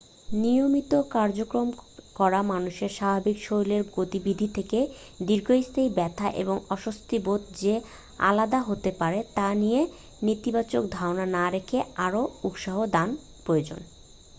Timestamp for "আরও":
12.05-12.21